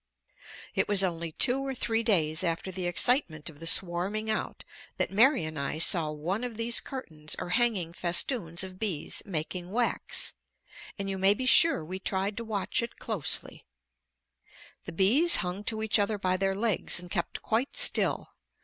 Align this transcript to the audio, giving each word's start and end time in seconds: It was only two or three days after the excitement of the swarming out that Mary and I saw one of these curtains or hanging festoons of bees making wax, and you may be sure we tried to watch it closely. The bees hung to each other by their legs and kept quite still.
It 0.73 0.87
was 0.87 1.03
only 1.03 1.33
two 1.33 1.59
or 1.63 1.75
three 1.75 2.01
days 2.01 2.43
after 2.43 2.71
the 2.71 2.87
excitement 2.87 3.51
of 3.51 3.59
the 3.59 3.67
swarming 3.67 4.31
out 4.31 4.63
that 4.97 5.11
Mary 5.11 5.43
and 5.43 5.59
I 5.59 5.77
saw 5.77 6.09
one 6.09 6.43
of 6.43 6.57
these 6.57 6.79
curtains 6.81 7.35
or 7.37 7.49
hanging 7.49 7.93
festoons 7.93 8.63
of 8.63 8.79
bees 8.79 9.21
making 9.27 9.69
wax, 9.69 10.33
and 10.97 11.07
you 11.07 11.19
may 11.19 11.35
be 11.35 11.45
sure 11.45 11.85
we 11.85 11.99
tried 11.99 12.35
to 12.37 12.43
watch 12.43 12.81
it 12.81 12.97
closely. 12.97 13.63
The 14.85 14.91
bees 14.93 15.35
hung 15.35 15.63
to 15.65 15.83
each 15.83 15.99
other 15.99 16.17
by 16.17 16.35
their 16.35 16.55
legs 16.55 16.99
and 16.99 17.11
kept 17.11 17.43
quite 17.43 17.75
still. 17.75 18.29